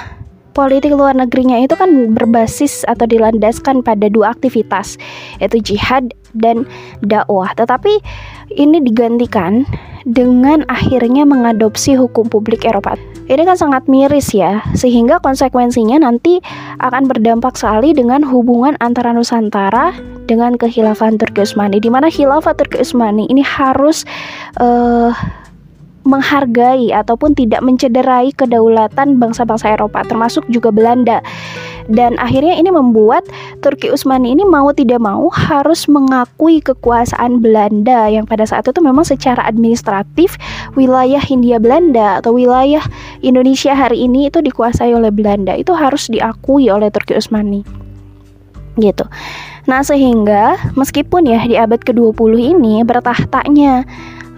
politik 0.56 0.96
luar 0.96 1.12
negerinya 1.12 1.60
itu 1.60 1.75
kan 1.75 2.15
berbasis 2.15 2.88
atau 2.88 3.04
dilandaskan 3.04 3.84
pada 3.84 4.08
dua 4.08 4.32
aktivitas 4.32 4.96
yaitu 5.44 5.60
jihad 5.60 6.15
dan 6.32 6.63
dakwah. 7.04 7.51
Tetapi 7.60 8.00
ini 8.56 8.80
digantikan 8.80 9.68
dengan 10.08 10.63
akhirnya 10.72 11.27
mengadopsi 11.27 11.98
hukum 12.00 12.32
publik 12.32 12.63
Eropa. 12.63 12.96
Ini 13.25 13.42
kan 13.42 13.58
sangat 13.58 13.89
miris 13.89 14.38
ya, 14.38 14.62
sehingga 14.77 15.18
konsekuensinya 15.18 15.98
nanti 16.06 16.38
akan 16.77 17.10
berdampak 17.10 17.58
sekali 17.58 17.89
dengan 17.89 18.22
hubungan 18.22 18.77
antara 18.86 19.18
Nusantara 19.18 19.98
dengan 20.30 20.62
kekhilafan 20.62 21.18
Turki 21.18 21.42
Utsmani, 21.42 21.82
di 21.82 21.89
mana 21.89 22.13
khilafah 22.13 22.54
Turki 22.54 22.86
Utsmani 22.86 23.25
ini 23.25 23.42
harus 23.42 24.06
uh, 24.62 25.10
menghargai 26.06 26.94
ataupun 26.94 27.34
tidak 27.34 27.66
mencederai 27.66 28.32
kedaulatan 28.32 29.18
bangsa-bangsa 29.18 29.74
Eropa 29.74 30.06
termasuk 30.06 30.46
juga 30.48 30.70
Belanda. 30.70 31.20
Dan 31.86 32.18
akhirnya 32.18 32.58
ini 32.58 32.74
membuat 32.74 33.30
Turki 33.62 33.94
Utsmani 33.94 34.34
ini 34.34 34.42
mau 34.42 34.74
tidak 34.74 34.98
mau 35.06 35.30
harus 35.30 35.86
mengakui 35.86 36.58
kekuasaan 36.58 37.46
Belanda 37.46 38.10
yang 38.10 38.26
pada 38.26 38.42
saat 38.42 38.66
itu 38.66 38.82
memang 38.82 39.06
secara 39.06 39.46
administratif 39.46 40.34
wilayah 40.74 41.22
Hindia 41.22 41.62
Belanda 41.62 42.18
atau 42.22 42.34
wilayah 42.34 42.82
Indonesia 43.22 43.78
hari 43.78 44.02
ini 44.10 44.34
itu 44.34 44.42
dikuasai 44.42 44.98
oleh 44.98 45.14
Belanda. 45.14 45.54
Itu 45.54 45.78
harus 45.78 46.10
diakui 46.10 46.74
oleh 46.74 46.90
Turki 46.90 47.14
Utsmani 47.14 47.86
gitu. 48.76 49.08
Nah, 49.66 49.82
sehingga 49.82 50.60
meskipun 50.76 51.26
ya 51.26 51.42
di 51.48 51.56
abad 51.56 51.82
ke-20 51.82 52.34
ini 52.38 52.84
bertahtanya 52.84 53.88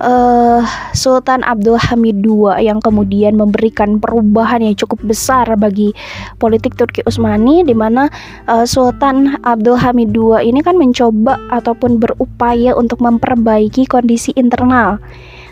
uh, 0.01 0.61
Sultan 0.93 1.41
Abdul 1.45 1.77
Hamid 1.77 2.21
II 2.21 2.53
yang 2.61 2.81
kemudian 2.81 3.37
memberikan 3.37 3.97
perubahan 3.97 4.61
yang 4.61 4.75
cukup 4.77 5.01
besar 5.05 5.45
bagi 5.57 5.93
politik 6.37 6.77
Turki 6.77 7.01
Utsmani 7.05 7.65
di 7.65 7.73
mana 7.73 8.09
uh, 8.49 8.65
Sultan 8.65 9.37
Abdul 9.41 9.77
Hamid 9.77 10.13
II 10.13 10.37
ini 10.41 10.61
kan 10.61 10.77
mencoba 10.77 11.37
ataupun 11.53 12.01
berupaya 12.01 12.73
untuk 12.77 13.01
memperbaiki 13.01 13.89
kondisi 13.89 14.33
internal 14.37 15.01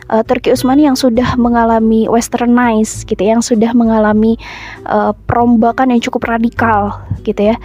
uh, 0.10 0.22
Turki 0.26 0.54
Utsmani 0.54 0.86
yang 0.86 0.98
sudah 0.98 1.38
mengalami 1.38 2.06
westernize 2.10 3.06
gitu 3.06 3.22
yang 3.22 3.42
sudah 3.42 3.74
mengalami 3.74 4.38
uh, 4.86 5.14
perombakan 5.26 5.94
yang 5.96 6.02
cukup 6.02 6.30
radikal 6.30 7.06
gitu 7.26 7.54
ya 7.54 7.58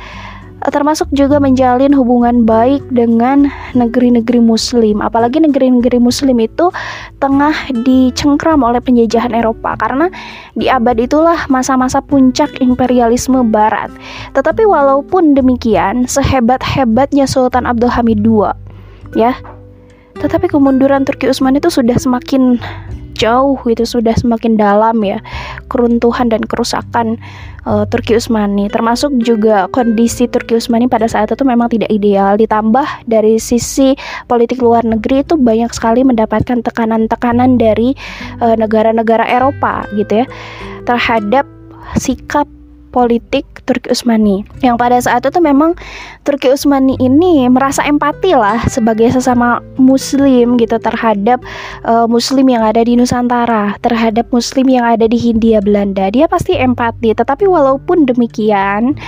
termasuk 0.68 1.08
juga 1.16 1.40
menjalin 1.40 1.96
hubungan 1.96 2.44
baik 2.44 2.84
dengan 2.92 3.48
negeri-negeri 3.72 4.44
muslim. 4.44 5.00
Apalagi 5.00 5.40
negeri-negeri 5.40 5.96
muslim 5.96 6.36
itu 6.36 6.68
tengah 7.16 7.56
dicengkram 7.72 8.60
oleh 8.60 8.84
penjajahan 8.84 9.32
Eropa 9.32 9.80
karena 9.80 10.12
di 10.52 10.68
abad 10.68 11.00
itulah 11.00 11.48
masa-masa 11.48 12.04
puncak 12.04 12.52
imperialisme 12.60 13.40
barat. 13.48 13.88
Tetapi 14.36 14.68
walaupun 14.68 15.32
demikian 15.32 16.04
sehebat-hebatnya 16.04 17.24
Sultan 17.24 17.64
Abdul 17.64 17.88
Hamid 17.88 18.20
II 18.20 18.52
ya. 19.16 19.32
Tetapi 20.20 20.52
kemunduran 20.52 21.08
Turki 21.08 21.32
Utsmani 21.32 21.64
itu 21.64 21.72
sudah 21.72 21.96
semakin 21.96 22.60
jauh 23.20 23.60
itu 23.68 23.84
sudah 23.84 24.16
semakin 24.16 24.56
dalam 24.56 25.00
ya. 25.04 25.20
Keruntuhan 25.68 26.32
dan 26.32 26.40
kerusakan 26.44 27.20
uh, 27.66 27.84
Turki 27.88 28.16
Utsmani 28.16 28.68
termasuk 28.70 29.12
juga 29.20 29.66
kondisi 29.72 30.28
Turki 30.30 30.56
Utsmani 30.56 30.86
pada 30.86 31.08
saat 31.10 31.32
itu 31.32 31.44
memang 31.44 31.72
tidak 31.72 31.90
ideal. 31.90 32.36
Ditambah 32.36 33.08
dari 33.08 33.40
sisi 33.40 33.96
politik 34.28 34.60
luar 34.62 34.84
negeri 34.86 35.24
itu 35.24 35.34
banyak 35.34 35.72
sekali 35.72 36.04
mendapatkan 36.04 36.62
tekanan-tekanan 36.62 37.56
dari 37.56 37.96
eh, 38.42 38.56
negara-negara 38.56 39.24
uh, 39.26 39.34
Eropa 39.40 39.84
gitu 39.96 40.24
ya 40.24 40.26
terhadap 40.84 41.44
sikap 41.96 42.46
politik 42.90 43.47
Turki 43.64 43.94
Utsmani 43.94 44.42
yang 44.61 44.75
pada 44.75 44.99
saat 44.99 45.23
itu 45.23 45.38
memang 45.38 45.78
Turki 46.26 46.50
Utsmani 46.50 46.99
ini 46.99 47.47
merasa 47.47 47.87
empati 47.87 48.35
lah 48.35 48.66
sebagai 48.66 49.09
sesama 49.14 49.62
muslim 49.78 50.59
gitu 50.59 50.76
terhadap 50.82 51.40
uh, 51.87 52.04
muslim 52.11 52.50
yang 52.50 52.66
ada 52.66 52.82
di 52.82 52.99
Nusantara 52.99 53.78
terhadap 53.80 54.28
muslim 54.35 54.66
yang 54.66 54.85
ada 54.85 55.06
di 55.06 55.16
Hindia 55.16 55.62
Belanda. 55.62 56.11
Dia 56.11 56.26
pasti 56.26 56.59
empati 56.59 57.14
tetapi 57.14 57.47
walaupun 57.47 58.04
demikian 58.11 58.99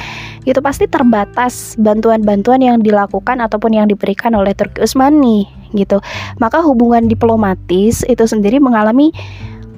itu 0.42 0.58
pasti 0.58 0.90
terbatas 0.90 1.78
bantuan-bantuan 1.78 2.58
yang 2.58 2.76
dilakukan 2.82 3.38
ataupun 3.38 3.78
yang 3.78 3.86
diberikan 3.86 4.34
oleh 4.34 4.54
Turki 4.54 4.82
Utsmani 4.82 5.46
gitu. 5.74 5.98
Maka 6.38 6.60
hubungan 6.60 7.08
diplomatis 7.08 8.04
itu 8.06 8.24
sendiri 8.24 8.60
mengalami 8.60 9.10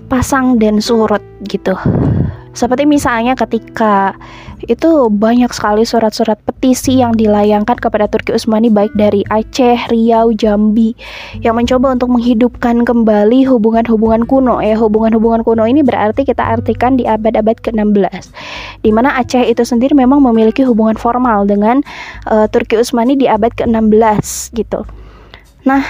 pasang 0.06 0.60
dan 0.60 0.78
surut 0.78 1.22
gitu. 1.48 1.74
Seperti 2.54 2.86
misalnya 2.86 3.34
ketika 3.34 4.14
itu 4.70 5.10
banyak 5.10 5.50
sekali 5.50 5.82
surat-surat 5.82 6.38
petisi 6.46 7.02
yang 7.02 7.12
dilayangkan 7.18 7.74
kepada 7.76 8.06
Turki 8.06 8.30
Utsmani 8.30 8.70
baik 8.70 8.94
dari 8.94 9.26
Aceh, 9.26 9.90
Riau, 9.90 10.30
Jambi 10.32 10.94
yang 11.42 11.58
mencoba 11.58 11.98
untuk 11.98 12.14
menghidupkan 12.14 12.86
kembali 12.86 13.42
hubungan-hubungan 13.50 14.22
kuno 14.30 14.62
ya. 14.62 14.78
Hubungan-hubungan 14.78 15.42
kuno 15.42 15.66
ini 15.66 15.82
berarti 15.82 16.22
kita 16.22 16.46
artikan 16.46 16.94
di 16.94 17.04
abad-abad 17.04 17.58
ke-16. 17.58 18.30
Di 18.86 18.90
mana 18.94 19.18
Aceh 19.18 19.42
itu 19.42 19.66
sendiri 19.66 19.92
memang 19.98 20.22
memiliki 20.22 20.62
hubungan 20.62 20.94
formal 20.94 21.50
dengan 21.50 21.82
uh, 22.30 22.46
Turki 22.46 22.78
Utsmani 22.78 23.18
di 23.18 23.26
abad 23.26 23.50
ke-16 23.50 24.54
gitu. 24.54 24.86
Nah, 25.66 25.82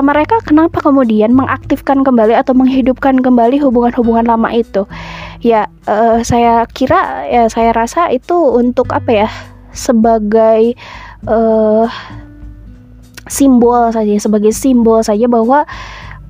mereka 0.00 0.40
kenapa 0.40 0.80
kemudian 0.80 1.36
mengaktifkan 1.36 2.00
kembali 2.00 2.32
atau 2.32 2.56
menghidupkan 2.56 3.20
kembali 3.20 3.60
hubungan-hubungan 3.60 4.24
lama 4.24 4.48
itu? 4.48 4.88
Ya, 5.44 5.68
uh, 5.84 6.24
saya 6.24 6.64
kira 6.72 7.28
ya 7.28 7.50
saya 7.52 7.76
rasa 7.76 8.08
itu 8.08 8.32
untuk 8.32 8.88
apa 8.96 9.26
ya? 9.26 9.28
Sebagai 9.76 10.72
uh, 11.28 11.84
simbol 13.28 13.92
saja, 13.92 14.16
sebagai 14.16 14.56
simbol 14.56 15.04
saja 15.04 15.28
bahwa 15.28 15.68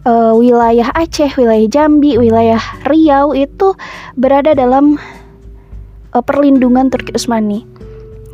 uh, 0.07 0.33
wilayah 0.35 0.90
Aceh, 0.95 1.35
wilayah 1.38 1.66
Jambi, 1.71 2.19
wilayah 2.19 2.62
Riau 2.87 3.35
itu 3.35 3.75
berada 4.19 4.54
dalam 4.54 4.99
uh, 6.14 6.23
perlindungan 6.23 6.90
Turki 6.90 7.14
Utsmani, 7.14 7.66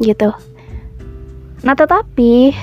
gitu. 0.01 0.33
Nah, 1.65 1.75
tetapi 1.75 2.55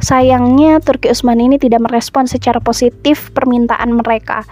sayangnya 0.00 0.80
Turki 0.80 1.12
Utsmani 1.12 1.52
ini 1.52 1.56
tidak 1.60 1.84
merespon 1.84 2.24
secara 2.26 2.58
positif 2.58 3.30
permintaan 3.32 3.94
mereka 3.94 4.44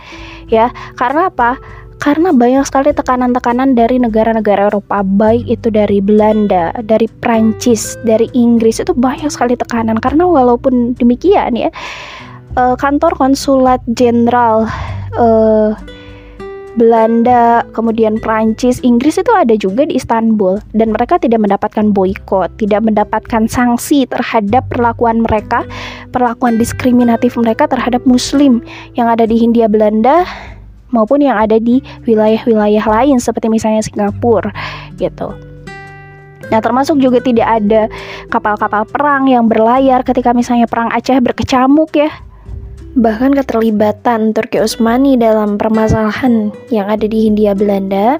ya. 0.49 0.73
Karena 0.97 1.29
apa? 1.29 1.57
Karena 1.99 2.31
banyak 2.31 2.63
sekali 2.63 2.95
tekanan-tekanan 2.95 3.75
dari 3.75 3.99
negara-negara 3.99 4.71
Eropa 4.71 5.03
baik 5.03 5.51
itu 5.51 5.67
dari 5.67 5.99
Belanda, 5.99 6.71
dari 6.87 7.11
Prancis, 7.11 7.99
dari 8.07 8.31
Inggris 8.39 8.79
itu 8.79 8.95
banyak 8.95 9.27
sekali 9.27 9.59
tekanan. 9.59 9.99
Karena 9.99 10.23
walaupun 10.23 10.95
demikian 10.95 11.59
ya 11.59 11.75
eh, 12.55 12.75
kantor 12.79 13.19
konsulat 13.19 13.83
jenderal 13.91 14.71
uh, 15.19 15.75
Belanda, 16.79 17.67
kemudian 17.75 18.23
Prancis, 18.23 18.79
Inggris 18.87 19.19
itu 19.19 19.33
ada 19.35 19.59
juga 19.59 19.83
di 19.83 19.99
Istanbul 19.99 20.63
dan 20.79 20.95
mereka 20.95 21.19
tidak 21.19 21.43
mendapatkan 21.43 21.91
boykot, 21.91 22.55
tidak 22.63 22.87
mendapatkan 22.87 23.51
sanksi 23.51 24.07
terhadap 24.07 24.63
perlakuan 24.71 25.27
mereka, 25.27 25.67
perlakuan 26.15 26.55
diskriminatif 26.55 27.35
mereka 27.35 27.67
terhadap 27.67 28.07
muslim 28.07 28.63
yang 28.95 29.11
ada 29.11 29.27
di 29.27 29.35
Hindia 29.35 29.67
Belanda 29.67 30.23
maupun 30.95 31.21
yang 31.21 31.37
ada 31.37 31.59
di 31.59 31.83
wilayah-wilayah 32.07 32.87
lain 32.87 33.19
seperti 33.19 33.51
misalnya 33.51 33.83
Singapura 33.83 34.55
gitu. 34.97 35.35
Nah, 36.49 36.65
termasuk 36.65 36.97
juga 36.97 37.21
tidak 37.21 37.45
ada 37.45 37.93
kapal-kapal 38.33 38.89
perang 38.89 39.29
yang 39.29 39.51
berlayar 39.51 40.01
ketika 40.01 40.33
misalnya 40.33 40.65
perang 40.65 40.89
Aceh 40.89 41.21
berkecamuk 41.21 41.93
ya 41.93 42.09
Bahkan 42.97 43.37
keterlibatan 43.37 44.33
Turki 44.33 44.63
Utsmani 44.63 45.21
dalam 45.21 45.61
permasalahan 45.61 46.55
yang 46.73 46.89
ada 46.89 47.05
di 47.05 47.29
Hindia 47.29 47.53
Belanda 47.53 48.17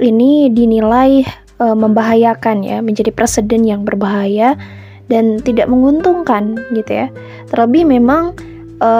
ini 0.00 0.48
dinilai 0.48 1.26
e, 1.58 1.66
membahayakan 1.66 2.64
ya, 2.64 2.78
menjadi 2.80 3.12
presiden 3.12 3.66
yang 3.68 3.84
berbahaya 3.84 4.56
dan 5.12 5.42
tidak 5.44 5.68
menguntungkan 5.68 6.56
gitu 6.72 7.04
ya. 7.04 7.06
Terlebih 7.52 7.84
memang 7.84 8.32
e, 8.80 8.90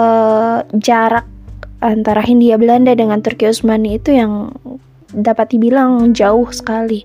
jarak 0.77 1.25
antara 1.79 2.19
Hindia 2.21 2.59
Belanda 2.59 2.91
dengan 2.93 3.23
Turki 3.23 3.47
Utsmani 3.47 3.97
itu 3.97 4.13
yang 4.13 4.53
dapat 5.15 5.55
dibilang 5.55 6.13
jauh 6.13 6.47
sekali. 6.53 7.01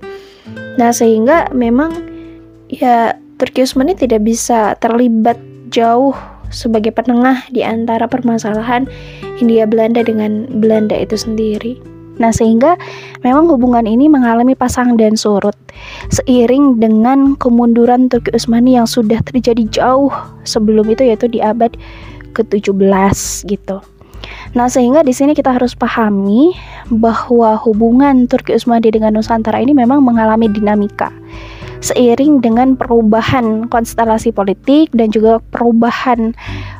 Nah, 0.76 0.92
sehingga 0.92 1.48
memang 1.54 1.94
ya 2.68 3.16
Turki 3.38 3.64
Utsmani 3.64 3.94
tidak 3.96 4.26
bisa 4.26 4.74
terlibat 4.82 5.38
jauh 5.70 6.14
sebagai 6.52 6.92
penengah 6.92 7.46
di 7.52 7.64
antara 7.64 8.08
permasalahan 8.08 8.88
Hindia 9.40 9.68
Belanda 9.68 10.04
dengan 10.04 10.48
Belanda 10.60 10.96
itu 10.96 11.16
sendiri. 11.16 11.94
Nah, 12.14 12.30
sehingga 12.30 12.78
memang 13.26 13.50
hubungan 13.50 13.90
ini 13.90 14.06
mengalami 14.06 14.54
pasang 14.54 14.94
dan 14.94 15.18
surut 15.18 15.54
seiring 16.14 16.78
dengan 16.78 17.34
kemunduran 17.34 18.06
Turki 18.06 18.30
Utsmani 18.30 18.78
yang 18.78 18.86
sudah 18.86 19.18
terjadi 19.26 19.66
jauh 19.70 20.14
sebelum 20.46 20.86
itu 20.94 21.02
yaitu 21.02 21.26
di 21.26 21.42
abad 21.42 21.74
ke-17 22.34 23.18
gitu. 23.50 23.82
Nah, 24.54 24.70
sehingga 24.70 25.02
di 25.02 25.10
sini 25.10 25.34
kita 25.34 25.50
harus 25.50 25.74
pahami 25.74 26.54
bahwa 26.86 27.58
hubungan 27.58 28.30
Turki 28.30 28.54
Utsmani 28.54 28.94
dengan 28.94 29.18
Nusantara 29.18 29.58
ini 29.58 29.74
memang 29.74 29.98
mengalami 29.98 30.46
dinamika 30.46 31.10
seiring 31.84 32.40
dengan 32.40 32.80
perubahan 32.80 33.68
konstelasi 33.68 34.32
politik 34.32 34.88
dan 34.96 35.12
juga 35.12 35.36
perubahan 35.52 36.32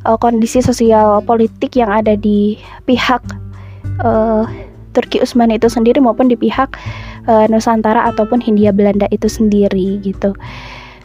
uh, 0.08 0.16
kondisi 0.16 0.64
sosial 0.64 1.20
politik 1.28 1.76
yang 1.76 1.92
ada 1.92 2.16
di 2.16 2.56
pihak 2.88 3.20
uh, 4.00 4.48
Turki 4.96 5.20
Utsmani 5.20 5.60
itu 5.60 5.68
sendiri 5.68 6.00
maupun 6.00 6.32
di 6.32 6.38
pihak 6.38 6.80
uh, 7.28 7.44
Nusantara 7.52 8.08
ataupun 8.08 8.40
Hindia 8.40 8.72
Belanda 8.72 9.04
itu 9.12 9.28
sendiri 9.28 10.00
gitu. 10.00 10.32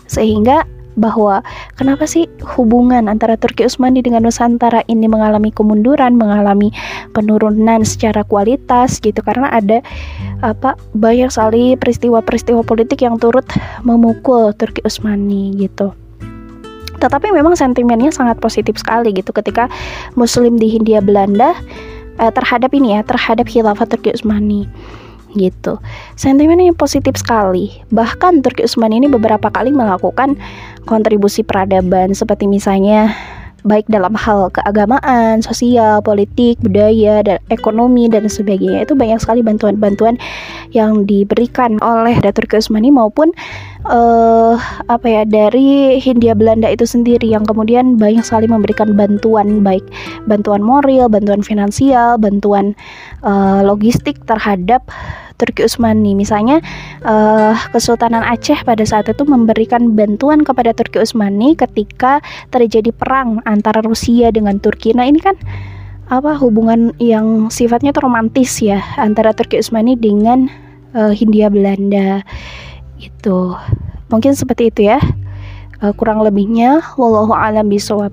Sehingga 0.08 0.64
bahwa 1.00 1.42
kenapa 1.80 2.04
sih 2.06 2.28
hubungan 2.44 3.08
antara 3.08 3.40
Turki 3.40 3.64
Utsmani 3.66 4.04
dengan 4.04 4.28
Nusantara 4.28 4.84
ini 4.92 5.08
mengalami 5.08 5.50
kemunduran, 5.56 6.20
mengalami 6.20 6.70
penurunan 7.16 7.82
secara 7.88 8.28
kualitas 8.28 9.00
gitu 9.00 9.24
karena 9.24 9.48
ada 9.50 9.80
apa 10.44 10.76
banyak 10.94 11.32
sekali 11.32 11.80
peristiwa-peristiwa 11.80 12.62
politik 12.68 13.02
yang 13.02 13.16
turut 13.16 13.48
memukul 13.88 14.52
Turki 14.54 14.84
Utsmani 14.84 15.56
gitu. 15.56 15.96
Tetapi 17.00 17.32
memang 17.32 17.56
sentimennya 17.56 18.12
sangat 18.12 18.44
positif 18.44 18.76
sekali 18.76 19.16
gitu 19.16 19.32
ketika 19.32 19.72
Muslim 20.20 20.60
di 20.60 20.68
Hindia 20.68 21.00
Belanda 21.00 21.56
eh, 22.20 22.32
terhadap 22.36 22.76
ini 22.76 23.00
ya 23.00 23.02
terhadap 23.08 23.48
khilafah 23.48 23.88
Turki 23.88 24.12
Utsmani 24.12 24.68
gitu. 25.38 25.78
Sentimennya 26.18 26.74
positif 26.74 27.18
sekali. 27.20 27.70
Bahkan 27.94 28.42
Turki 28.42 28.65
Utsmani 28.65 29.02
ini 29.02 29.08
beberapa 29.12 29.50
kali 29.50 29.70
melakukan 29.70 30.38
kontribusi 30.89 31.46
peradaban 31.46 32.18
seperti 32.18 32.50
misalnya 32.50 33.13
baik 33.63 33.88
dalam 33.91 34.15
hal 34.15 34.52
keagamaan, 34.54 35.43
sosial, 35.43 36.00
politik, 36.04 36.60
budaya, 36.63 37.24
dan 37.26 37.39
ekonomi 37.52 38.08
dan 38.08 38.28
sebagainya. 38.28 38.88
Itu 38.88 38.95
banyak 38.95 39.19
sekali 39.19 39.41
bantuan-bantuan 39.43 40.19
yang 40.76 41.04
diberikan 41.08 41.82
oleh 41.82 42.17
Datuk 42.22 42.54
Usmani 42.54 42.93
maupun 42.93 43.34
uh, 43.88 44.56
apa 44.88 45.08
ya 45.08 45.24
dari 45.26 45.98
Hindia 45.98 46.38
Belanda 46.38 46.69
itu 46.69 46.86
sendiri 46.86 47.26
yang 47.30 47.45
kemudian 47.45 47.98
banyak 47.98 48.22
sekali 48.26 48.45
memberikan 48.45 48.93
bantuan 48.93 49.62
baik 49.65 49.86
bantuan 50.30 50.62
moral, 50.62 51.10
bantuan 51.10 51.41
finansial, 51.41 52.19
bantuan 52.22 52.78
uh, 53.24 53.65
logistik 53.65 54.22
terhadap 54.26 54.86
Turki 55.39 55.63
Utsmani. 55.63 56.12
Misalnya 56.13 56.60
uh, 57.08 57.56
Kesultanan 57.71 58.21
Aceh 58.28 58.67
pada 58.67 58.84
saat 58.84 59.08
itu 59.08 59.23
memberikan 59.23 59.95
bantuan 59.95 60.43
kepada 60.43 60.75
Turki 60.75 60.99
Utsmani 60.99 61.56
ketika 61.56 62.19
terjadi 62.52 62.91
perang 62.91 63.39
antara 63.47 63.80
Rusia 63.80 64.30
dengan 64.36 64.60
Turki. 64.60 64.91
Nah, 64.91 65.08
ini 65.08 65.23
kan 65.23 65.39
apa 66.12 66.36
hubungan 66.36 66.91
yang 66.99 67.47
sifatnya 67.47 67.95
romantis 67.95 68.60
ya 68.60 68.84
antara 68.99 69.32
Turki 69.32 69.58
Utsmani 69.58 69.95
dengan 69.95 70.52
uh, 70.91 71.15
Hindia 71.15 71.47
Belanda. 71.47 72.28
Itu. 72.99 73.56
Mungkin 74.12 74.36
seperti 74.36 74.75
itu 74.75 74.91
ya. 74.91 74.99
Uh, 75.80 75.95
kurang 75.95 76.19
lebihnya 76.19 76.84
wallahu 76.99 77.32
alam 77.32 77.71
bisawab. 77.71 78.12